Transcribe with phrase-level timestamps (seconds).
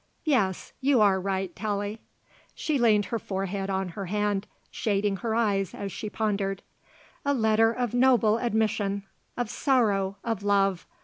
[0.25, 1.99] Yes; you are right, Tallie."
[2.55, 6.63] She leaned her forehead on her hand, shading her eyes as she pondered.
[7.23, 9.03] "A letter of noble admission;
[9.37, 10.87] of sorrow; of love.